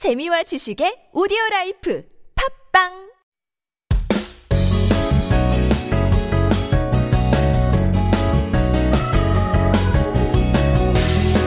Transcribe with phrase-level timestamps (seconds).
[0.00, 2.03] 재미와 지식의 오디오 라이프
[2.73, 3.11] 팝빵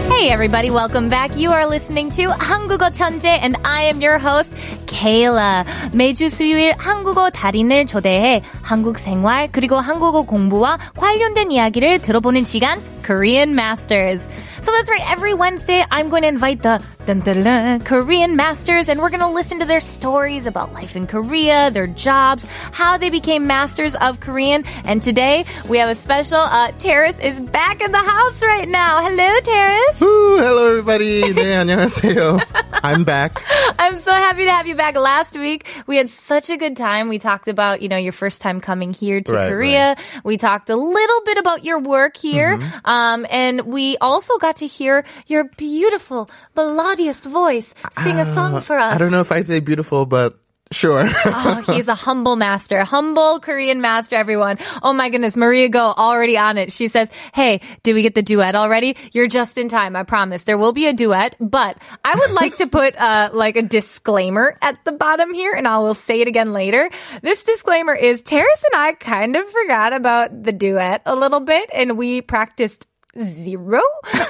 [0.09, 1.37] Hey everybody, welcome back.
[1.37, 4.55] You are listening to 한국어 천재 and I am your host
[4.95, 5.65] Kayla.
[5.93, 13.55] 매주 수요일 한국어 달인을 초대해 한국 생활 그리고 한국어 공부와 관련된 이야기를 들어보는 시간 Korean
[13.55, 14.27] Masters.
[14.63, 15.13] So that's right.
[15.13, 19.21] Every Wednesday, I'm going to invite the dun, dun, dun, Korean Masters, and we're going
[19.21, 23.95] to listen to their stories about life in Korea, their jobs, how they became masters
[23.95, 24.65] of Korean.
[24.87, 26.39] And today, we have a special.
[26.39, 29.03] Uh, Terris is back in the house right now.
[29.05, 30.01] Hello, Terris.
[30.01, 31.23] Ooh, hello, everybody.
[31.35, 32.41] 네, 안녕하세요.
[32.83, 33.43] I'm back.
[33.79, 34.84] I'm so happy to have you back.
[34.93, 37.09] Last week, we had such a good time.
[37.09, 39.97] We talked about, you know, your first time coming here to Right, Korea.
[40.25, 42.59] We talked a little bit about your work here.
[42.59, 42.79] Mm-hmm.
[42.85, 48.77] Um, and we also got to hear your beautiful, melodious voice sing a song for
[48.79, 48.93] us.
[48.93, 50.39] Uh, I don't know if I say beautiful, but
[50.71, 51.09] sure.
[51.47, 54.59] Oh, he's a humble master, humble Korean master, everyone.
[54.83, 56.73] Oh my goodness, Maria Go already on it.
[56.73, 58.97] She says, Hey, did we get the duet already?
[59.13, 59.95] You're just in time.
[59.97, 60.45] I promise.
[60.45, 64.57] There will be a duet, but I would like to put, uh, like a disclaimer
[64.63, 66.89] at the bottom here and I will say it again later.
[67.23, 71.69] This disclaimer is Terris and I kind of forgot about the duet a little bit
[71.75, 72.87] and we practiced
[73.23, 73.81] zero.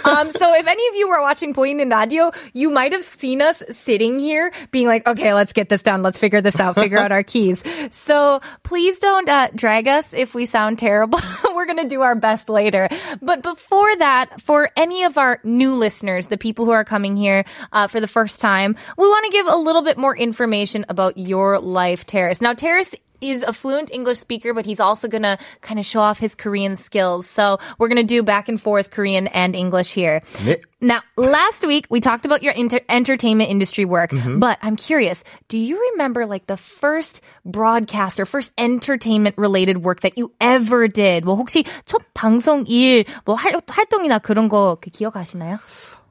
[0.04, 3.62] Um, so if any of you were watching Boeing Radio, you might have seen us
[3.70, 6.02] sitting here being like, okay, let's get this done.
[6.02, 7.62] Let's figure this out, figure out our keys.
[7.92, 11.18] So please don't uh, drag us if we sound terrible.
[11.54, 12.88] We're going to do our best later.
[13.22, 17.44] But before that, for any of our new listeners, the people who are coming here
[17.72, 21.16] uh, for the first time, we want to give a little bit more information about
[21.16, 22.40] your life, Terris.
[22.40, 26.19] Now, Terris is a fluent English speaker, but he's also gonna kind of show off
[26.19, 27.27] his Korean skills.
[27.29, 30.21] So we're gonna do back and forth Korean and English here.
[30.45, 30.63] 네.
[30.79, 35.57] Now, last week we talked about your inter- entertainment industry work, but I'm curious, do
[35.57, 41.25] you remember like the first broadcast or first entertainment related work that you ever did?
[41.25, 45.59] 뭐 혹시 첫 방송 일, 뭐 활, 활동이나 그런 거 기억하시나요?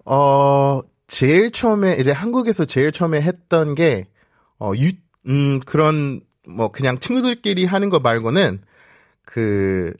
[0.04, 4.06] 어, 제일 처음에, 이제 한국에서 제일 처음에 했던 게,
[4.58, 4.92] 어, 유,
[5.26, 8.61] 음, 그런, 뭐, 그냥 친구들끼리 하는 거 말고는,
[9.25, 9.93] 그,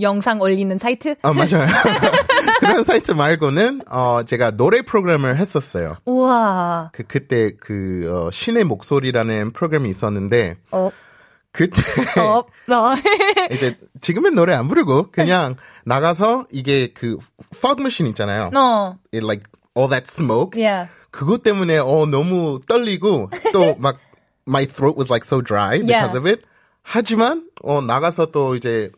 [0.00, 1.14] 영상 올리는 사이트?
[1.22, 1.66] 아, 맞아요.
[2.60, 5.96] 그런 사이트 말고는, 어, 제가 노래 프로그램을 했었어요.
[6.04, 6.90] 우와.
[6.92, 10.90] 그, 그때 그, 어, 신의 목소리라는 프로그램이 있었는데, 어,
[11.52, 11.82] 그때,
[12.20, 12.94] 어, 어.
[13.52, 17.18] 이제, 지금은 노래 안 부르고, 그냥 나가서 이게 그,
[17.54, 18.50] fog machine 있잖아요.
[18.54, 18.96] 어.
[19.12, 19.42] It like,
[19.76, 20.60] all that smoke.
[20.60, 20.88] Yeah.
[21.10, 23.98] 그것 때문에 어 너무 떨리고 또막
[24.50, 26.18] my throat was like so dry because Yeah.
[26.18, 26.42] of it.
[26.82, 28.90] 하지만 어 나가서 또 이제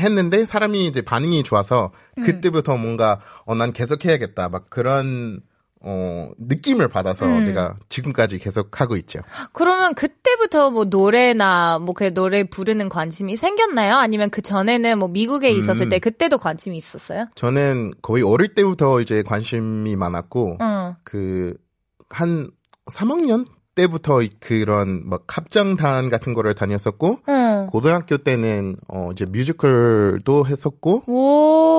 [0.00, 2.24] 했는데 사람이 이제 반응이 좋아서 음.
[2.24, 5.40] 그때부터 뭔가 어 난 계속 해야겠다 막 그런
[5.86, 7.44] 어 느낌을 받아서 음.
[7.44, 9.20] 내가 지금까지 계속 하고 있죠.
[9.52, 13.96] 그러면 그때부터 뭐 노래나 뭐 그 노래 부르는 관심이 생겼나요?
[13.96, 17.26] 아니면 그 전에는 뭐 미국에 있었을 때 그때도 관심이 있었어요?
[17.34, 20.94] 저는 거의 어릴 때부터 이제 관심이 많았고 응.
[21.04, 22.50] 그한
[22.86, 27.66] 3학년 때부터 그런 막 합창단 같은 거를 다녔었고 응.
[27.70, 31.18] 고등학교 때는 어 이제 뮤지컬도 했었고 오.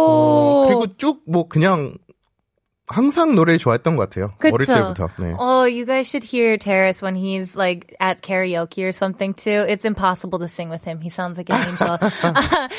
[0.10, 1.94] 어, 그리고 쭉 뭐 그냥
[2.88, 4.34] 항상 노래를 좋아했던 것 같아요.
[4.38, 4.54] 그쵸?
[4.54, 5.10] 어릴 때부터.
[5.18, 5.36] 네.
[5.40, 9.66] Oh, you guys should hear Terris when he's like at karaoke or something too.
[9.68, 11.02] It's impossible to sing with him.
[11.02, 11.98] He sounds like an angel.
[12.02, 12.70] uh,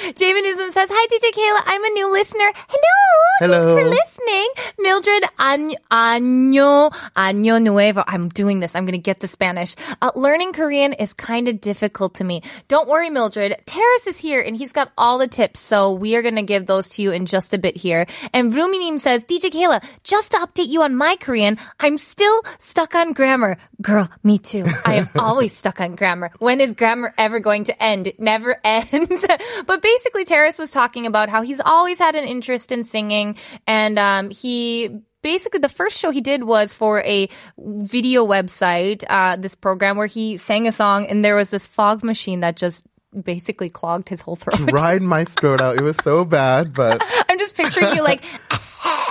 [0.71, 2.53] says, "Hi DJ Kayla, I'm a new listener.
[2.55, 3.03] Hello,
[3.41, 3.75] Hello.
[3.75, 4.49] thanks for listening.
[4.79, 8.05] Mildred año año nuevo.
[8.07, 8.77] I'm doing this.
[8.77, 9.75] I'm gonna get the Spanish.
[10.01, 12.43] Uh, learning Korean is kind of difficult to me.
[12.69, 13.57] Don't worry, Mildred.
[13.67, 15.59] Terris is here and he's got all the tips.
[15.59, 18.07] So we are gonna give those to you in just a bit here.
[18.33, 22.95] And Ruminim says, DJ Kayla." Just to update you on my Korean, I'm still stuck
[22.95, 23.59] on grammar.
[23.81, 24.67] Girl, me too.
[24.85, 26.31] I am always stuck on grammar.
[26.39, 28.07] When is grammar ever going to end?
[28.07, 29.25] It never ends.
[29.67, 33.37] but basically, Terris was talking about how he's always had an interest in singing
[33.67, 34.91] and um, he
[35.23, 37.29] basically the first show he did was for a
[37.59, 42.05] video website uh, this program where he sang a song and there was this fog
[42.05, 42.87] machine that just
[43.25, 45.77] basically clogged his whole throat Dried my throat out.
[45.77, 48.23] It was so bad, but i'm just picturing you like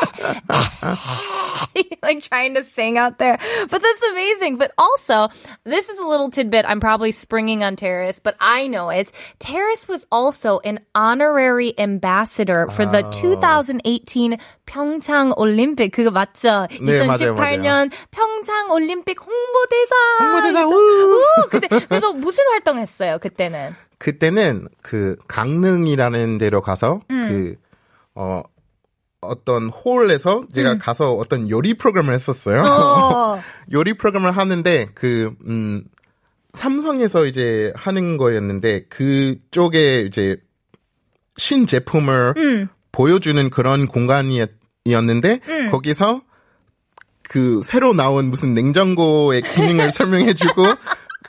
[2.04, 3.38] like trying to sing out there.
[3.70, 4.58] But that's amazing.
[4.58, 5.30] But also,
[5.64, 9.12] this is a little tidbit I'm probably springing on Terris, but I know it.
[9.40, 15.92] Terris was also an honorary ambassador for the 2018 평창 올림픽.
[15.92, 16.68] 그거 맞죠?
[16.82, 17.90] 네, 2018년 맞아요, 맞아요.
[18.12, 19.96] 평창 올림픽 홍보대사.
[20.22, 20.68] 홍보대사.
[20.68, 21.50] 우!
[21.50, 23.20] 그때 그래서 무슨 활동했어요?
[23.20, 23.76] 그때는?
[23.98, 27.28] 그때는 그 강릉이라는 데로 가서 음.
[27.28, 27.56] 그
[28.16, 28.42] 어,
[29.28, 32.62] 어떤 홀에서 제가 가서 어떤 요리 프로그램을 했었어요.
[32.64, 33.42] 어.
[33.72, 35.84] 요리 프로그램을 하는데 그 음,
[36.54, 40.38] 삼성에서 이제 하는 거였는데 그쪽에 이제
[41.38, 45.40] 신 제품을 보여주는 그런 공간이었는데
[45.72, 46.22] 거기서
[47.28, 50.64] 그 새로 나온 무슨 냉장고의 기능을 설명해주고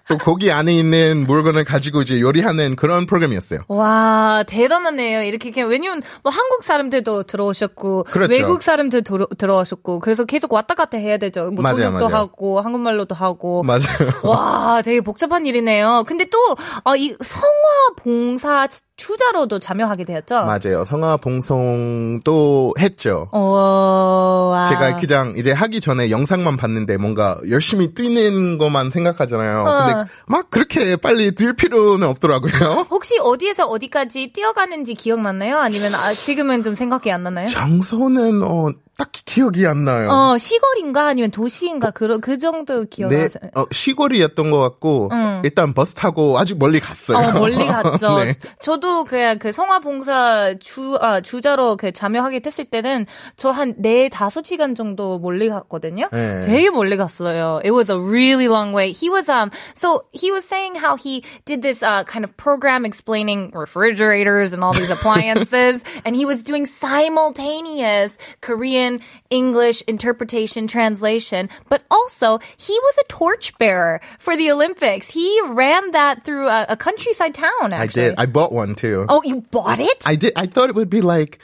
[0.09, 3.61] 또 거기 안에 있는 물건을 가지고 이제 요리하는 그런 프로그램이었어요.
[3.69, 5.23] 와, 대단하네요.
[5.23, 8.33] 이렇게 그냥 왜냐면 뭐 한국 사람들도 들어오셨고 그렇죠.
[8.33, 11.51] 외국 사람들 들어, 들어오셨고 그래서 계속 왔다 갔다 해야 되죠.
[11.51, 12.23] 뭐 맞아요, 통역도 맞아요.
[12.23, 13.83] 하고 한국말로도 하고 맞아요.
[14.23, 16.05] 와, 되게 복잡한 일이네요.
[16.07, 16.39] 근데 또,
[16.85, 17.51] 어, 이 성화
[17.97, 20.45] 봉사 추자로도 참여하게 되었죠?
[20.45, 20.83] 맞아요.
[20.83, 23.29] 성화 봉송도 했죠.
[23.31, 24.65] 어, 와.
[24.67, 29.61] 제가 그냥 이제 하기 전에 영상만 봤는데 뭔가 열심히 뛰는 것만 생각하잖아요.
[29.61, 29.87] 어.
[29.87, 32.87] 근데 막 그렇게 빨리 뛸 필요는 없더라고요.
[32.91, 35.59] 혹시 어디에서 어디까지 뛰어가는지 기억났나요?
[35.59, 37.47] 아니면 아, 지금은 좀 생각이 안 나나요?
[37.47, 40.09] 장소는 어 딱히 기억이 안 나요.
[40.11, 43.51] 어, 시골인가 아니면 도시인가 그, 그 정도 네, 기억나세요?
[43.57, 45.43] 어, 시골이었던 것 같고 음.
[45.45, 47.19] 일단 버스 타고 아주 멀리 갔어요.
[47.19, 48.19] 어, 멀리 갔죠.
[48.21, 48.33] 네.
[48.61, 53.07] 저도 그냥 그 성화봉사 주, 아, 주자로 그 참여하게 됐을 때는
[53.37, 56.09] 저 한 네, 다섯 시간 정도 멀리 갔거든요.
[56.13, 56.43] 네.
[56.43, 57.61] 되게 멀리 갔어요.
[57.65, 58.93] It was a really long way.
[58.93, 62.85] He was, um, so he was saying how he did this, uh, kind of program
[62.85, 65.83] explaining refrigerators and all these appliances.
[66.05, 68.86] and he was doing simultaneous Korean,
[69.30, 71.50] English interpretation, translation.
[71.70, 75.10] But also, he was a torchbearer for the Olympics.
[75.10, 78.10] He ran that through a, a countryside town, I actually.
[78.10, 78.16] did.
[78.20, 79.06] I bought one too.
[79.10, 80.04] oh, you bought it?
[80.06, 80.34] I did.
[80.36, 81.40] I thought it would be like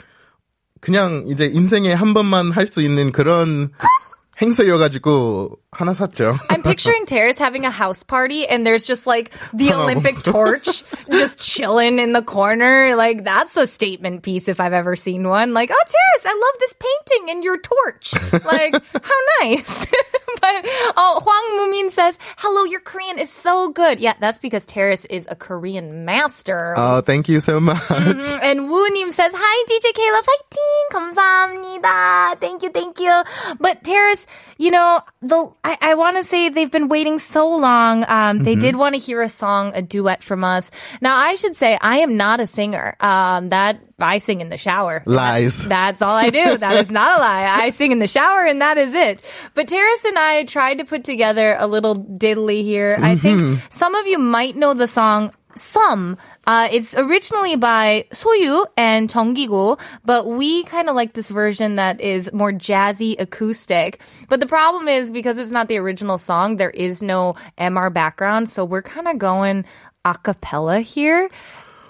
[0.81, 3.71] 그냥 이제 인생에 한 번만 할 수 있는 그런
[4.41, 6.38] 행사여가지고 하나 샀죠.
[6.50, 11.40] I'm picturing Terris having a house party and there's just like the Olympic torch just
[11.40, 12.94] chilling in the corner.
[12.94, 15.54] Like that's a statement piece if I've ever seen one.
[15.54, 18.12] Like, oh Terris, I love this painting and your torch.
[18.44, 19.86] Like, how nice.
[20.42, 20.60] but
[20.96, 25.26] oh, Huang Mumin says, "Hello, your Korean is so good." Yeah, that's because Terris is
[25.30, 26.74] a Korean master.
[26.76, 27.78] Oh, thank you so much.
[27.78, 28.38] Mm-hmm.
[28.42, 30.84] And says, "Hi, DJ Kayla, fighting.
[30.92, 32.40] 감사합니다.
[32.40, 33.22] Thank you, thank you."
[33.60, 34.26] But Terris,
[34.58, 38.04] you know the I, I want to say they've been waiting so long.
[38.08, 40.72] Um, They did want to hear a song, a duet from us.
[41.00, 42.96] Now, I should say, I am not a singer.
[42.98, 45.04] Um, that I sing in the shower.
[45.06, 45.64] Lies.
[45.68, 46.58] That's all I do.
[46.58, 47.46] That is not a lie.
[47.48, 49.22] I sing in the shower and that is it.
[49.54, 52.96] But Terris and I tried to put together a little diddly here.
[53.00, 56.16] I think some of you might know the song Some.
[56.46, 62.00] Uh, it's originally by Soyou and Junggigo, but we kind of like this version that
[62.00, 64.00] is more jazzy acoustic.
[64.28, 68.48] But the problem is because it's not the original song, there is no MR background,
[68.48, 69.64] so we're kind of going
[70.04, 71.30] a cappella here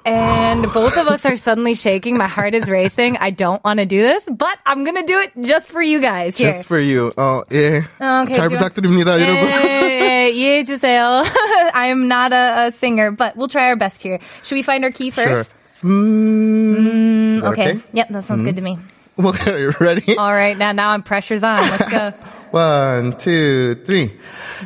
[0.05, 2.15] And both of us are suddenly shaking.
[2.17, 3.17] My heart is racing.
[3.17, 6.37] I don't want to do this, but I'm gonna do it just for you guys
[6.37, 6.53] here.
[6.53, 7.11] Just for you.
[7.17, 7.83] 어, 예.
[7.99, 9.49] Okay, 잘 do you- 부탁드립니다, 여러분.
[9.67, 11.23] 예, 이해해 주세요.
[11.75, 14.19] I am not a, a singer, but we'll try our best here.
[14.43, 15.25] Should we find our key Sure.
[15.25, 15.53] first?
[15.83, 17.69] 음, is that Okay.
[17.71, 17.79] okay?
[17.93, 18.79] Yep, that sounds good to me.
[19.17, 20.15] Well, are you ready?
[20.15, 21.59] All right, now now I'm pressure's on.
[21.59, 22.13] Let's go.
[22.52, 24.10] One, two, three.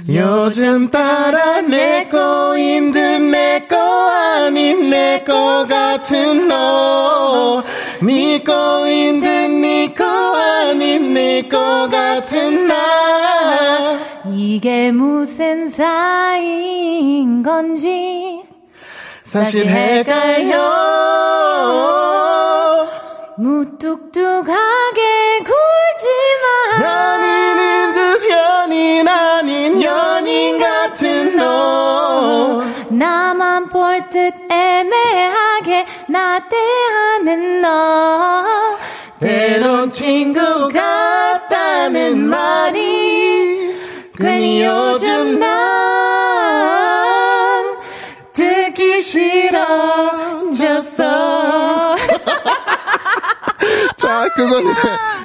[0.09, 7.63] 요즘 따라 내 거인 듯내 거 아닌 내 거 같은 너.
[8.03, 12.75] 네 거인 듯네거 아닌 내거 같은 나.
[14.27, 18.43] 이게 무슨 사이인 건지
[19.25, 20.57] 사실 헷갈려.
[23.39, 24.55] 무뚝뚝하
[34.11, 38.45] 듯 애매하게 나대하는 너.
[39.21, 43.75] 때론 친구 같다는 말이
[44.19, 45.55] 괜히 요즘 난
[48.33, 51.05] 듣기 싫어졌어.
[53.97, 54.73] 자, 그거는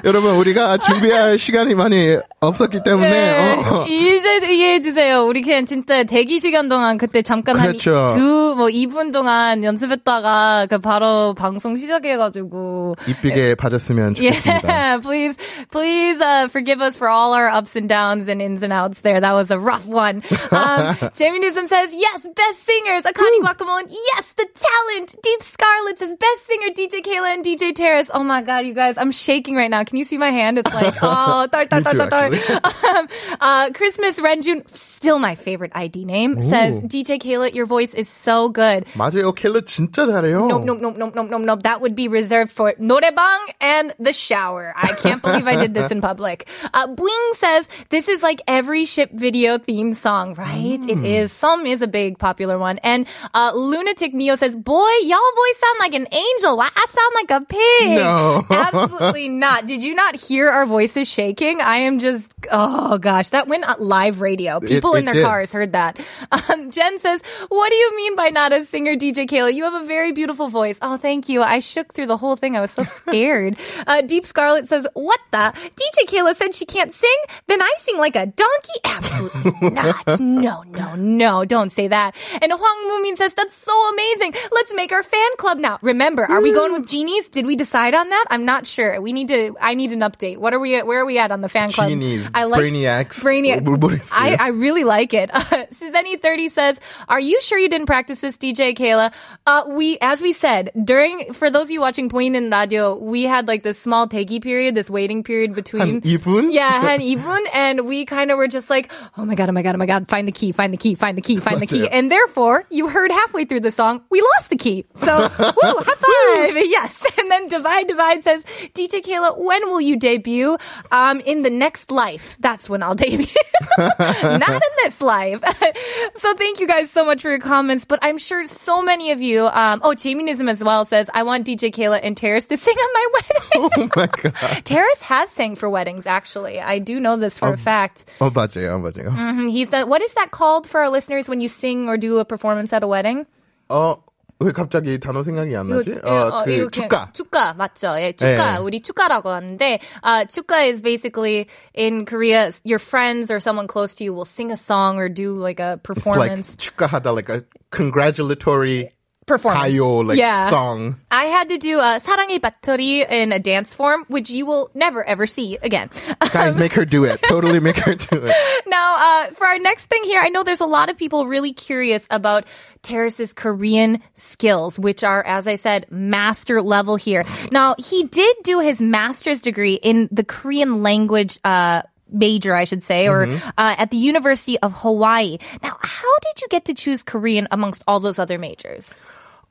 [0.04, 5.22] 여러분 우리가 준비할 시간이 많이 없었기 때문에 네, 어, 이제 이해해 주세요.
[5.22, 7.94] 우리 그냥 진짜 대기 시간 동안 그때 잠깐 그렇죠.
[7.94, 14.68] 한두뭐 2분 동안 연습했다가 그 바로 방송 시작해가지고 이쁘게 봐줬으면 좋겠습니다.
[14.68, 15.36] Yeah, please,
[15.70, 19.20] please uh, forgive us for all our ups and downs and ins and outs there.
[19.20, 20.22] That was a rough one.
[20.50, 23.04] Um, Jaminism says, yes, best singers.
[23.04, 25.16] Akani Guacamole, yes, the talent.
[25.22, 28.10] Deep Scarlet says, best singer, DJ Kayla and DJ Terrace.
[28.12, 29.84] Oh my God, you guys, I'm shaking right now.
[29.91, 30.57] Can you see my hand?
[30.59, 32.23] It's like, oh, tar, tar, Me tar, too, tar, tar.
[32.33, 32.55] actually.
[32.87, 33.07] Um,
[33.41, 38.49] uh, Christmas Renjun, still my favorite ID name, says, DJ Kayla, your voice is so
[38.49, 38.85] good.
[38.95, 39.33] 맞아요.
[39.33, 40.47] 켈러 진짜 잘해요.
[40.47, 41.63] Nope, nope, nope, nope, nope, nope, nope.
[41.63, 44.73] That would be reserved for 노래방 and the shower.
[44.75, 46.47] I can't believe I did this in public.
[46.73, 50.79] Uh, Bling says this is like every ship video theme song, right?
[50.87, 51.31] It is.
[51.31, 52.79] Some is a big popular one.
[52.83, 56.57] And uh, Lunatic Neo says, "Boy, y'all voice sound like an angel.
[56.57, 58.43] Why I sound like a pig?" No.
[58.49, 59.65] absolutely not.
[59.67, 61.60] Did you not hear our voices shaking?
[61.60, 62.32] I am just.
[62.50, 64.60] Oh gosh, that went live radio.
[64.60, 65.24] People it in their did.
[65.26, 65.98] cars heard that.
[66.48, 69.52] Um, Jen says, "What do you mean by not a singer, DJ Kayla?
[69.54, 71.42] You have a very beautiful voice." Oh, thank you.
[71.42, 72.56] I shook through the whole thing.
[72.56, 73.56] I was so scared.
[73.86, 75.52] uh, Deep Scarlet says, "What the?
[75.76, 77.16] DJ Kayla said she can't sing.
[77.48, 78.78] Then I sing like a donkey?
[78.84, 80.20] Absolutely not.
[80.20, 81.44] No, no, no.
[81.44, 84.34] Don't say that." And Huang Mumin says, "That's so amazing.
[84.50, 85.78] Let's make our fan club now.
[85.82, 87.28] Remember, are we going with genies?
[87.28, 88.24] Did we decide on that?
[88.30, 89.00] I'm not sure.
[89.00, 89.56] We need to.
[89.60, 90.37] I need an update.
[90.37, 90.75] What are we?
[90.75, 91.89] At, where are we at on the fan club?
[91.89, 93.61] Genies, I like brainiacs, Brainiac.
[93.63, 94.11] 뭐 모르겠어요.
[94.13, 95.29] I, I really like it.
[95.33, 99.13] Uh, Suzanne30 says, Are you sure you didn't practice this, DJ Kayla?
[99.45, 103.23] Uh, we, as we said, during, for those of you watching Point in Radio, we
[103.23, 106.01] had like this small takey period, this waiting period between.
[106.01, 106.53] 한 2분?
[106.53, 107.39] Yeah, 한 2분.
[107.53, 109.85] And we kind of were just like, oh my God, oh my God, oh my
[109.85, 111.81] God, find the key, find the key, find the key, find the key.
[111.81, 111.89] 맞아요.
[111.91, 114.85] And therefore, you heard halfway through the song, we lost the key.
[114.97, 116.65] So, woo, high five.
[116.67, 117.05] yes.
[117.19, 118.43] And then Divide Divide says,
[118.73, 120.56] DJ Kayla, when when will you debut?
[120.90, 122.36] Um, in the next life.
[122.40, 123.26] That's when I'll debut.
[123.78, 125.42] Not in this life.
[126.16, 127.84] so thank you guys so much for your comments.
[127.84, 131.46] But I'm sure so many of you, um, oh, Jaminism as well says, I want
[131.46, 133.36] DJ Kayla and Terris to sing on my wedding.
[133.54, 134.64] Oh my God.
[134.64, 136.60] Terris has sang for weddings, actually.
[136.60, 138.04] I do know this for um, a oh, fact.
[138.20, 138.80] Oh, 맞아요.
[138.80, 139.06] 맞아요.
[139.06, 139.32] Oh, oh.
[139.32, 139.48] Mm-hmm.
[139.48, 142.24] He's done, what is that called for our listeners when you sing or do a
[142.24, 143.26] performance at a wedding?
[143.70, 144.02] Oh.
[144.42, 145.90] 왜 갑자기 단어 생각이 안 나지?
[145.90, 147.10] 이거, 어, 그 이거 그냥 축가.
[147.12, 147.94] 축가 맞죠?
[147.98, 148.52] 예, 축가.
[148.52, 148.58] 네.
[148.58, 154.04] 우리 축가라고 하는데 uh, 축가 is basically in Korea your friends or someone close to
[154.04, 157.44] you will sing a song or do like a It's like performance 축가하다 like a
[157.70, 158.90] congratulatory
[159.26, 159.74] performance.
[159.74, 160.50] 가요, like yeah.
[160.50, 160.96] song.
[161.10, 165.04] I had to do a 사랑의 배터리 in a dance form, which you will never
[165.04, 165.90] ever see again.
[166.32, 167.22] Guys, um, make her do it.
[167.28, 168.34] Totally make her do it.
[168.66, 171.52] Now, uh, for our next thing here, I know there's a lot of people really
[171.52, 172.44] curious about
[172.82, 177.24] Terris's Korean skills, which are, as I said, master level here.
[177.52, 182.82] Now, he did do his master's degree in the Korean language, uh, major, I should
[182.82, 183.48] say, or mm-hmm.
[183.56, 185.38] uh, at the University of Hawaii.
[185.62, 188.92] Now, how did you get to choose Korean amongst all those other majors?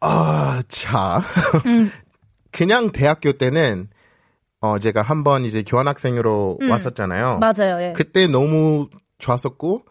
[0.01, 1.22] 아, 자.
[2.51, 3.88] 그냥 대학교 때는
[4.60, 7.39] 어 제가 한번 이제 교환학생으로 왔었잖아요.
[7.39, 7.93] 맞아요, 예.
[7.93, 8.89] 그때 너무
[9.20, 9.86] 좋았었고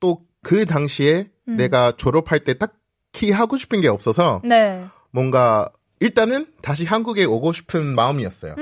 [0.00, 4.84] 또 그 당시에 내가 졸업할 때 딱히 하고 싶은 게 없어서 네.
[5.10, 8.54] 뭔가 일단은 다시 한국에 오고 싶은 마음이었어요.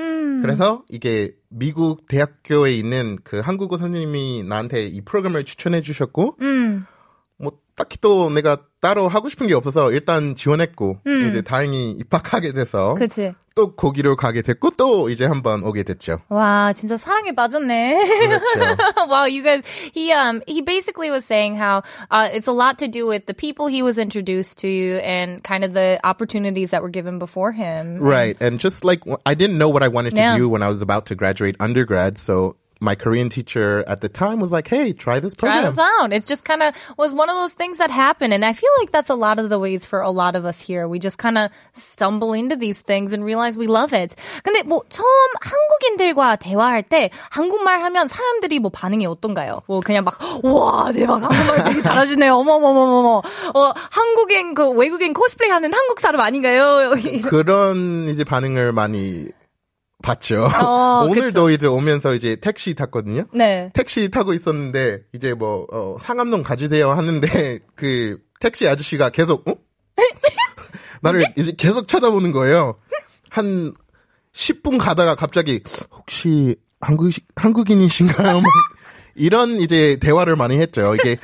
[0.42, 6.82] 그래서 이게 미국 대학교에 있는 그 한국어 선생님이 나한테 이 프로그램을 추천해 주셨고 뭐
[7.77, 13.33] 딱히 또 내가 따로 하고 싶은 게 없어서 일단 지원했고 이제 다행히 입학하게 돼서 그치.
[13.55, 16.19] 또 거기로 가게 됐고 또 이제 한번 오게 됐죠.
[16.29, 17.97] 와, 진짜 사랑에 빠졌네.
[18.27, 18.77] 그렇죠.
[19.09, 19.63] wow, you guys,
[19.93, 23.33] he, um, he basically was saying how, uh, it's a lot to do with the
[23.33, 27.97] people he was introduced to and kind of the opportunities that were given before him.
[27.99, 28.35] Right.
[28.39, 30.37] And just like I didn't know what I wanted to Yeah.
[30.37, 34.41] do when I was about to graduate undergrad, so my Korean teacher at the time
[34.41, 36.11] was like, "Hey, try this Try program." this out.
[36.11, 38.33] It just kind of was one of those things that happen.
[38.33, 40.59] And I feel like that's a lot of the ways for a lot of us
[40.59, 40.87] here.
[40.87, 44.15] We just kind of stumble into these things and realize we love it.
[44.43, 45.07] 근데 뭐 처음
[45.39, 49.61] 한국인들과 대화할 때 한국말 하면 사람들이 뭐 반응이 어떤가요?
[49.67, 52.35] 뭐 그냥 막, 와, 대박, 한국말 되게 잘하시네요.
[52.35, 53.21] 어머머머머머.
[53.55, 56.91] 어, 한국인, 그 외국인 코스프레 하는 한국 사람 아닌가요?
[57.23, 59.29] 그런 이제 반응을 많이
[60.02, 60.44] 봤죠.
[60.62, 63.24] 어, 오늘도 이제 오면서 이제 택시 탔거든요.
[63.34, 63.70] 네.
[63.74, 69.54] 택시 타고 있었는데 이제 뭐 어, 상암동 가주세요 하는데 그 택시 아저씨가 계속 어?
[71.02, 72.76] 나를 이제 계속 쳐다보는 거예요.
[73.30, 73.72] 한
[74.32, 75.62] 10분 가다가 갑자기
[75.92, 78.40] 혹시 한국 한국인이신가요?
[78.40, 78.44] 막
[79.14, 80.94] 이런 이제 대화를 많이 했죠.
[80.94, 81.16] 이게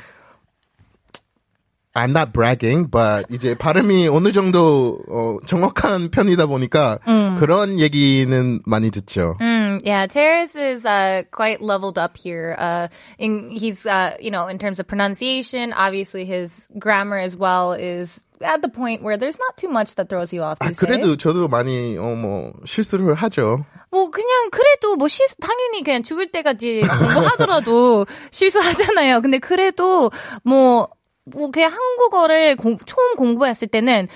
[1.95, 6.99] I'm not bragging, but 이제 발음이 어느 정도 어, 정확한 편이다 보니까
[7.39, 9.37] 그런 얘기는 많이 듣죠.
[9.39, 12.55] Mm, yeah, Terrace is uh, quite leveled up here.
[12.59, 12.87] Uh,
[13.17, 18.19] in, he's, uh, you know, in terms of pronunciation, obviously his grammar as well is
[18.41, 21.17] at the point where there's not too much that throws you off 아, 그래도 days.
[21.17, 23.63] 저도 많이 어 뭐 실수를 하죠.
[23.89, 29.21] 뭐 그냥 그래도 뭐 실수 당연히 그냥 죽을 때까지 공부하더라도 실수하잖아요.
[29.21, 30.11] 근데 그래도
[30.43, 30.89] 뭐.
[31.25, 34.07] 뭐 그냥 한국어를 공- 처음 공부했을 때는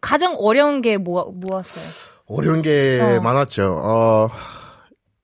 [0.00, 2.12] 가장 어려운 게 뭐, 뭐였어요?
[2.26, 3.20] 어려운 게 어.
[3.20, 3.64] 많았죠.
[3.78, 4.30] 어,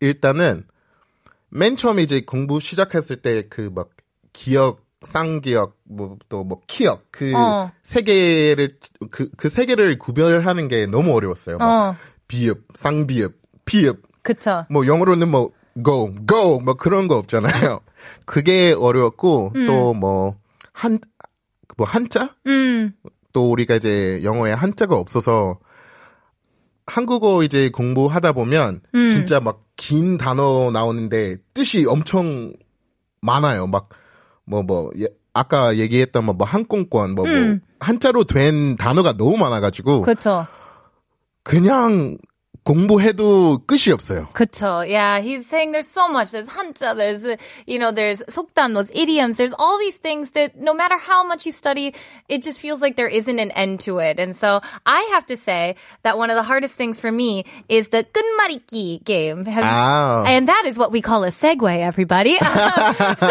[0.00, 0.64] 일단은
[1.50, 3.90] 맨 처음에 이제 공부 시작했을 때 그 막
[4.32, 7.70] 기억, 쌍기억, 뭐 또 뭐 키역 그 어.
[7.82, 8.78] 세 개를
[9.10, 11.58] 그 그 세 개를 구별하는 게 너무 어려웠어요.
[11.58, 11.96] 막 어.
[12.26, 13.32] 비읍, 쌍비읍,
[13.64, 14.02] 비읍.
[14.22, 14.66] 그쵸.
[14.70, 15.50] 뭐 영어로는 뭐
[15.82, 17.80] go, go 뭐 그런 거 없잖아요.
[18.26, 20.36] 그게 어려웠고 또뭐
[20.72, 20.98] 한
[21.76, 22.34] 뭐 한자?
[22.46, 22.92] 음.
[23.32, 25.58] 또 우리가 이제 영어에 한자가 없어서
[26.86, 29.08] 한국어 이제 공부하다 보면 음.
[29.08, 32.52] 진짜 막 긴 단어 나오는데 뜻이 엄청
[33.22, 33.68] 많아요.
[33.68, 33.88] 막
[34.44, 34.90] 뭐뭐
[35.32, 37.60] 아까 얘기했던 뭐, 뭐 항공권 뭐, 뭐 음.
[37.80, 40.46] 한자로 된 단어가 너무 많아가지고 그쵸.
[41.44, 42.18] 그냥
[42.67, 44.29] 공부해도 끝이 없어요.
[44.31, 44.87] 그쵸.
[44.87, 46.31] Yeah, he's saying there's so much.
[46.31, 47.35] There's 한자, there's, uh,
[47.67, 49.35] you know, there's 속담, those idioms.
[49.35, 51.93] There's all these things that no matter how much you study,
[52.29, 54.17] it just feels like there isn't an end to it.
[54.17, 57.89] And so I have to say that one of the hardest things for me is
[57.89, 59.43] the 끝말잇기 game.
[59.45, 60.23] Have- Ah.
[60.25, 62.37] And that is what we call a segue, everybody.
[62.37, 63.27] so,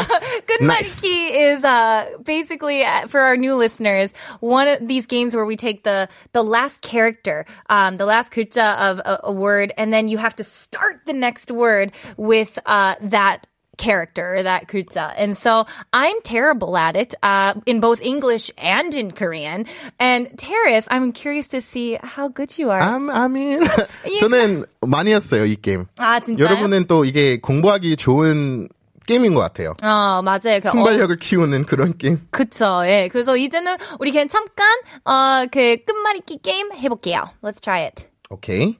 [0.57, 1.03] Good nice.
[1.03, 5.45] Mud Key is uh, basically uh, for our new listeners one of these games where
[5.45, 9.93] we take the the last character, um, the last 글자 of a, a, word, and
[9.93, 13.47] then you have to start the next word with uh, that
[13.77, 15.13] character, or that kutsa.
[15.15, 19.65] And so I'm terrible at it uh, in both English and in Korean.
[19.99, 22.81] And Terris, I'm curious to see how good you are.
[22.81, 23.63] I'm, I mean,
[24.19, 25.85] 저는 많이 했어요, 이 게임.
[25.97, 26.45] 아, 진짜요?
[26.45, 28.67] 여러분은 또 이게 공부하기 좋은
[29.07, 29.73] 게임인 것 같아요.
[29.81, 30.59] 어, 맞아요.
[30.61, 32.21] 그 어- 순발력을 키우는 그런 게임.
[32.29, 33.07] 그쵸, 예.
[33.11, 34.67] 그래서 이제는 우리 그냥 잠깐,
[35.05, 37.23] 어, 그 끝말잇기 게임 해볼게요.
[37.41, 38.05] Let's try it.
[38.29, 38.77] 오케이.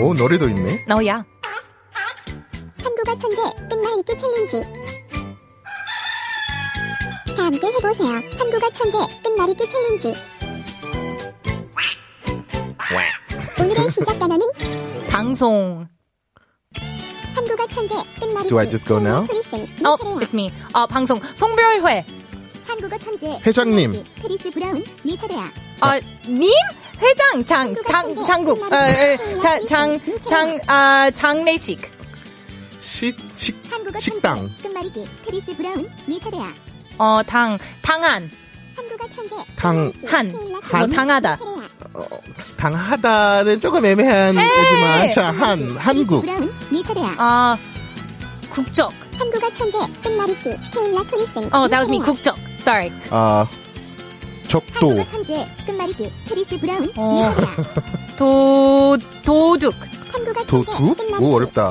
[0.00, 0.84] 오, 노래도 있네.
[0.90, 1.24] 어, 야.
[2.82, 3.36] 한국어 천재
[3.70, 4.62] 끝말잇기 챌린지
[7.34, 8.08] 다 함께 해보세요
[8.38, 10.14] 한국어 천재 끝말잇기 챌린지
[13.60, 14.46] 오늘의 시작 단어는
[15.10, 15.88] 방송.
[17.34, 19.26] Do I just go now?
[19.26, 20.20] 차례야.
[20.20, 20.52] it's me.
[20.72, 21.20] 어, 방송.
[21.34, 22.04] 송별회.
[22.66, 23.92] 한국어 천재 회장님.
[23.92, 25.50] 끝말잇기, 크리스 브라운 네 차례야
[25.80, 26.50] 어, 님?
[27.00, 28.62] 회장, 장, 장, 장국.
[28.62, 31.90] 어, 어, 자, 장, 장, 아, 장례식.
[32.80, 34.48] 식, 식, 한국어 식당.
[34.48, 36.54] 천재 끝말잇기 크리스 브라운 네 차례야
[36.98, 38.30] 어, 당, 당한.
[38.76, 40.32] 한국어 천재 당- 끝말잇기, 한.
[40.32, 41.38] 뭐, 당하다.
[41.94, 42.04] 어,
[42.56, 44.42] 당하다는 조금 애매한 네.
[44.42, 46.24] 하지만 자한 한국.
[47.18, 47.56] 아
[48.50, 48.92] 국적.
[49.18, 51.52] 한국어 천재 끝말잇기 테일라 토리슨.
[51.52, 52.00] 어 that was me.
[52.00, 52.36] 국적.
[52.60, 52.90] Sorry.
[53.10, 53.46] 아
[54.48, 54.90] 적도.
[55.10, 57.32] 한국어 끝말잇기 토리스 브라운 어.
[58.16, 59.74] 도 도둑.
[60.12, 60.98] 한국어 도둑?
[61.20, 61.70] 오 어렵다.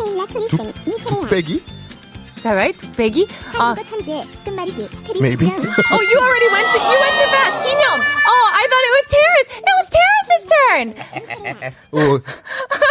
[0.50, 0.72] 두,
[1.06, 1.63] 두 빼기?
[2.43, 2.75] Is that right?
[2.97, 3.23] Peggy?
[3.56, 3.75] 아, uh,
[5.21, 5.47] Maybe.
[5.47, 7.63] oh, you already went to, you went too fast.
[7.63, 8.03] 기념.
[8.03, 9.47] Oh, I thought it was Terris.
[9.63, 10.88] It was Terris's turn.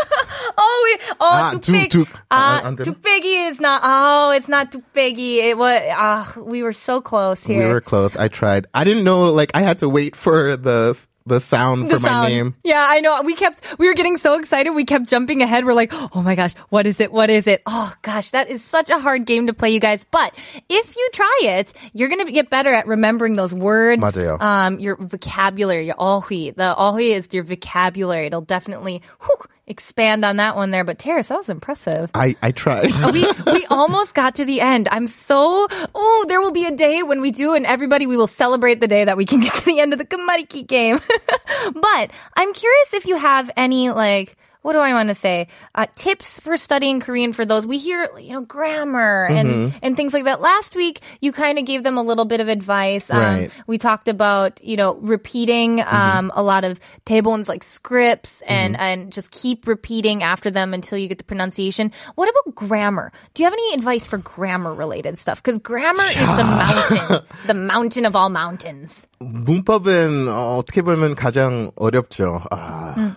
[0.58, 1.90] Oh, we, oh, 아, 뚝배기.
[1.90, 2.20] 둑, 둑.
[2.32, 2.84] Ah, 아, 안 되나?
[2.86, 5.38] 뚝배기 is not, oh, it's not 뚝배기.
[5.44, 7.70] It was, ah, we were so close we here.
[7.70, 8.16] were close.
[8.18, 8.68] I tried.
[8.74, 12.08] I didn't know, like, I had to wait for the, the sound The for my
[12.10, 12.30] sound.
[12.30, 12.56] name.
[12.64, 13.22] Yeah, I know.
[13.22, 14.72] We kept, we were getting so excited.
[14.72, 15.66] We kept jumping ahead.
[15.66, 17.12] We're like, oh my gosh, what is it?
[17.12, 17.62] What is it?
[17.68, 20.06] Oh gosh, that is such a hard game to play, you guys.
[20.10, 20.34] But
[20.70, 24.02] if you try it, you're going to get better at remembering those words.
[24.02, 24.40] 맞아요.
[24.42, 26.56] Um, your vocabulary, your 어휘.
[26.56, 28.28] The 어휘 is your vocabulary.
[28.28, 29.36] It'll definitely whew,
[29.67, 30.85] expand on that one there.
[30.85, 32.11] But Terris, that was impressive.
[32.15, 32.91] I, I tried.
[32.97, 34.89] Oh, we we almost got to the end.
[34.91, 38.27] I'm so oh, there will be a day when we do, and everybody we will
[38.27, 40.99] celebrate the day that we can get to the end of the Kamariki game.
[41.75, 45.48] but I'm curious if you have any like What do I want to say?
[45.76, 50.12] Uh, tips for studying Korean for those we hear, you know, grammar and and things
[50.14, 50.42] like that.
[50.42, 53.08] Last week, you kind of gave them a little bit of advice.
[53.10, 53.50] Um, Right.
[53.66, 59.14] We talked about, you know, repeating um, a lot of tables like scripts and and
[59.14, 61.94] just keep repeating after them until you get the pronunciation.
[62.16, 63.14] What about grammar?
[63.36, 65.40] Do you have any advice for grammar related stuff?
[65.42, 69.06] Because grammar is the mountain, the mountain of all mountains.
[69.22, 72.42] 문법은 어, 어떻게 보면 가장 어렵죠.
[72.52, 73.16] 아,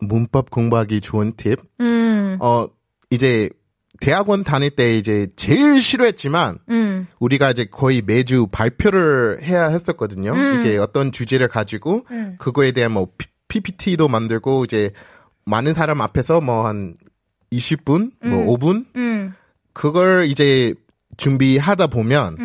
[0.00, 1.58] 문법 공부하기 좋은 팁.
[2.40, 2.68] 어
[3.10, 3.50] 이제
[4.00, 6.58] 대학원 다닐 때 이제 제일 싫어했지만
[7.18, 10.32] 우리가 이제 거의 매주 발표를 해야 했었거든요.
[10.60, 12.06] 이게 어떤 주제를 가지고
[12.38, 13.08] 그거에 대한 뭐
[13.48, 14.92] PPT도 만들고 이제
[15.44, 16.96] 많은 사람 앞에서 뭐 한
[17.52, 18.86] 20분, 뭐 5분?
[19.72, 20.72] 그걸 이제
[21.16, 22.36] 준비하다 보면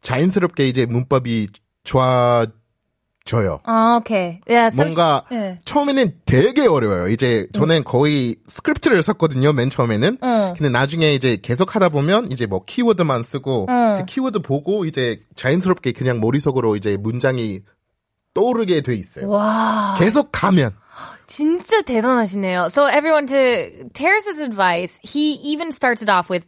[0.00, 1.48] 자연스럽게 이제 문법이
[1.84, 2.46] 좋아
[3.28, 3.60] 져요.
[3.68, 4.40] Oh, okay.
[4.48, 4.74] Yeah.
[4.74, 5.58] So, 뭔가 예.
[5.64, 7.08] 처음에는 되게 어려워요.
[7.08, 9.52] 이제 저는 거의 스크립트를 썼거든요.
[9.52, 10.18] 맨 처음에는.
[10.22, 10.54] 어.
[10.56, 13.96] 근데 나중에 이제 계속 하다 보면 이제 뭐 키워드만 쓰고 어.
[13.98, 17.60] 그 키워드 보고 이제 자연스럽게 그냥 머릿속으로 이제 문장이
[18.34, 19.28] 떠오르게 돼 있어요.
[19.28, 19.96] 와.
[19.98, 20.70] 계속 가면
[21.26, 22.66] 진짜 대단하시네요.
[22.70, 26.46] So everyone to Terrace's advice, he even starts it off with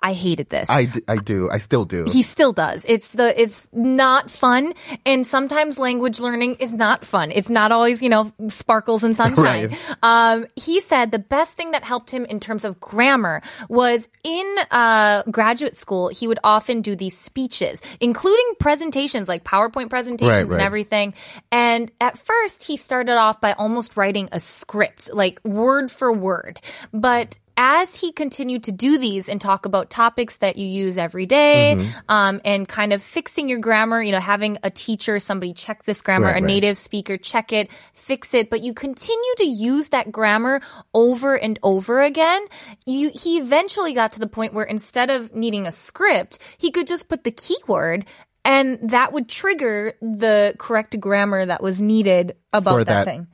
[0.00, 0.70] I hated this.
[0.70, 1.50] I, d- I do.
[1.50, 2.04] I still do.
[2.08, 2.84] he still does.
[2.88, 4.72] It's the it's not fun
[5.04, 7.32] and sometimes language learning is not fun.
[7.32, 9.68] It's not always, you know, sparkles and sunshine.
[9.70, 9.78] Right.
[10.02, 14.56] Um he said the best thing that helped him in terms of grammar was in
[14.70, 20.52] uh graduate school he would often do these speeches including presentations like PowerPoint presentations Right,
[20.52, 21.14] and everything.
[21.50, 26.60] And at first he started off by almost writing a script like word for word.
[26.92, 31.26] But as he continued to do these and talk about topics that you use every
[31.26, 31.98] day, Mm-hmm.
[32.08, 36.00] um, and kind of fixing your grammar, you know, having a teacher, somebody check this
[36.00, 36.44] grammar, Right, a right.
[36.44, 40.60] native speaker check it, fix it, but you continue to use that grammar
[40.94, 42.46] over and over again.
[42.86, 46.86] You, he eventually got to the point where instead of needing a script, he could
[46.86, 48.06] just put the keyword
[48.44, 53.26] and that would trigger the correct grammar that was needed about that, that, thing.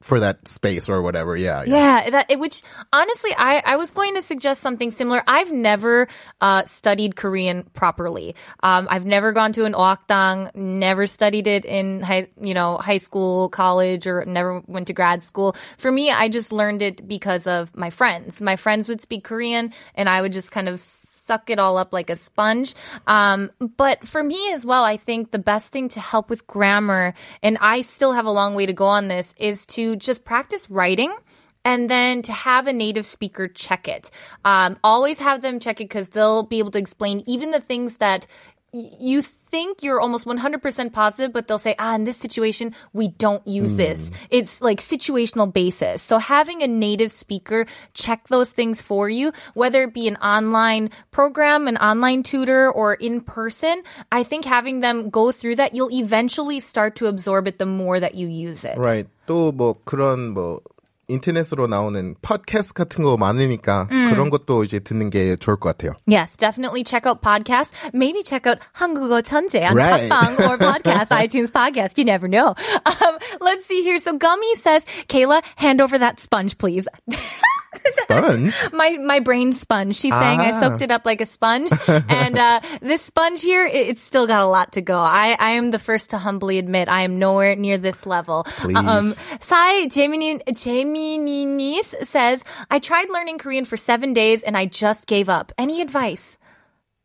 [0.00, 1.36] For that space or whatever.
[1.36, 1.62] Yeah.
[1.62, 1.76] Yeah.
[1.76, 5.22] Yeah, that which honestly, I I was going to suggest something similar.
[5.26, 6.08] I've never
[6.40, 8.34] uh, studied Korean properly.
[8.62, 12.98] Um, I've never gone to an oakdang, never studied it in high, you know, high
[12.98, 15.56] school, college, or never went to grad school.
[15.78, 18.40] For me, I just learned it because of my friends.
[18.40, 20.80] My friends would speak Korean, and I would just kind of
[21.30, 22.74] suck it all up like a sponge.
[23.06, 27.14] Um, but for me as well, I think the best thing to help with grammar,
[27.40, 30.68] and I still have a long way to go on this, is to just practice
[30.68, 31.14] writing.
[31.62, 34.10] And then to have a native speaker check it.
[34.46, 37.98] Um, always have them check it because they'll be able to explain even the things
[37.98, 38.26] that
[38.72, 39.20] y- you
[39.55, 43.77] think you're almost 100% positive, but they'll say, ah, in this situation, we don't use
[43.77, 44.11] this.
[44.29, 46.01] It's like situational basis.
[46.01, 50.89] So having a native speaker check those things for you, whether it be an online
[51.11, 55.91] program, an online tutor, or in person, I think having them go through that, you'll
[55.91, 58.77] eventually start to absorb it the more that you use it.
[58.77, 59.07] Right.
[59.25, 60.61] 또 뭐 그런 뭐
[61.09, 64.09] 인터넷으로 나오는 팟캐스트 같은 거 많으니까 음.
[64.09, 65.93] 그런 것도 이제 듣는 게 좋을 것 같아요.
[66.07, 67.73] Yes, definitely check out podcasts.
[67.93, 70.09] Maybe check out 한국어 천재 on Right.
[70.09, 71.97] Patbang or podcast, iTunes podcast.
[71.97, 72.55] You never know.
[72.85, 73.99] Um, let's see here.
[73.99, 76.87] So Gummy says, Kayla, hand over that sponge, please.
[77.85, 78.53] Sponge.
[78.73, 79.95] my my brain sponge.
[79.95, 80.59] She's saying I Ah.
[80.59, 81.69] soaked it up like a sponge,
[82.09, 84.97] and uh, this sponge here, it, it's still got a lot to go.
[84.99, 88.43] I I am the first to humbly admit I am nowhere near this level.
[88.63, 88.75] Please.
[88.77, 95.05] Um, Sai Jeminin Jemininis says I tried learning Korean for seven days and I just
[95.05, 95.51] gave up.
[95.57, 96.37] Any advice?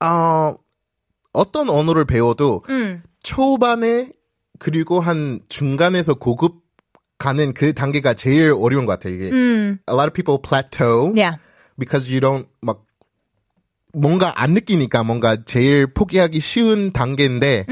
[0.03, 0.57] 어,
[1.35, 3.03] 어떤 언어를 배워도 음.
[3.23, 4.11] 초반에
[4.59, 6.63] 그리고 한 중간에서 고급
[7.18, 9.14] 가는 그 단계가 제일 어려운 것 같아요.
[9.16, 11.16] 이게 a lot of people plateau 음.
[11.16, 11.38] Yeah.
[11.78, 12.84] because you don't 막
[13.94, 17.66] 뭔가 안 느끼니까 뭔가 제일 포기하기 쉬운 단계인데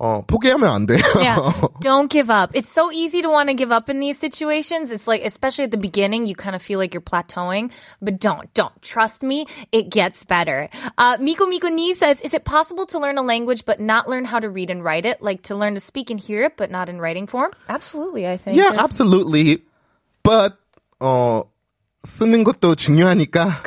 [0.00, 0.98] 어, 포기하면 안 돼요.
[1.16, 1.22] 음.
[1.22, 1.52] Yeah.
[1.80, 2.50] Don't give up.
[2.54, 4.90] It's so easy to want to give up in these situations.
[4.90, 8.48] It's like, especially at the beginning, you kind of feel like you're plateauing, but don't,
[8.54, 8.72] don't.
[8.80, 10.70] Trust me, it gets better.
[10.96, 14.24] Uh, Miko Miko Ni says, is it possible to learn a language but not learn
[14.24, 15.20] how to read and write it?
[15.20, 17.52] Like to learn to speak and hear it, but not in writing form?
[17.68, 18.56] Absolutely, I think.
[18.56, 19.62] yeah, There's- absolutely.
[20.24, 20.56] But
[21.02, 21.44] 어
[22.07, 23.63] 쓰는 것도 중요하니까.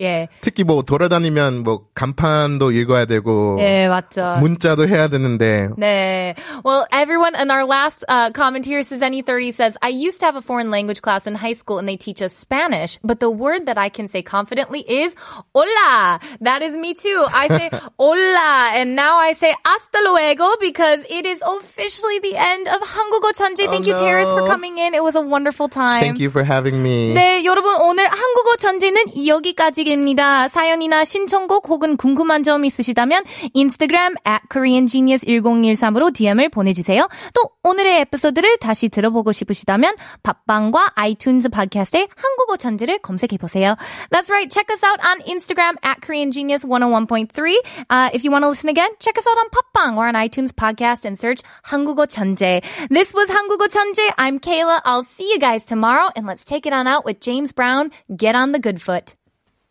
[0.00, 0.28] 예.
[0.40, 3.58] 특히 뭐 돌아다니면 뭐 간판도 읽어야 되고.
[3.60, 4.36] 예, 맞죠.
[4.40, 5.68] 문자도 해야 되는데.
[5.78, 6.34] 네.
[6.64, 10.42] Well, everyone in our last uh, comment here, Suzanne30 says, I used to have a
[10.42, 13.78] foreign language class in high school and they teach us Spanish, but the word that
[13.78, 15.14] I can say confidently is
[15.54, 16.20] hola.
[16.40, 17.24] That is me too.
[17.32, 22.68] I say hola and now I say hasta luego because it is officially the end
[22.68, 23.70] of 한국어 천재.
[23.70, 24.00] Thank oh, you, no.
[24.00, 24.94] Terris, for coming in.
[24.94, 26.02] It was a wonderful time.
[26.02, 27.14] Thank you for having me.
[27.14, 30.48] 네, 여러분 오늘 한국어 천재는 여기까지입니다.
[30.48, 37.08] 사연이나 신청곡 혹은 궁금한 점 있으시다면 인스타그램 at koreangenius1013으로 DM을 보내주세요.
[37.34, 43.76] 또 오늘의 에피소드를 다시 들어보고 싶으시다면 팟빵과 아이튠즈 팟캐스트에 한국어 천재를 검색해보세요.
[44.10, 44.50] That's right.
[44.50, 47.56] Check us out on Instagram at koreangenius101.3.
[47.90, 50.52] Uh, if you want to listen again, check us out on 팟빵 or on iTunes
[50.52, 52.62] podcast and search 한국어 천재.
[52.90, 54.12] This was 한국어 천재.
[54.16, 54.80] I'm Kayla.
[54.84, 57.90] I'll see you guys tomorrow and let's take it on out with James Brown.
[58.14, 59.16] Get on the good foot.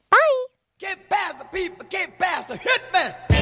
[0.09, 0.45] Bye.
[0.79, 3.34] Get past the people, get past the hitman.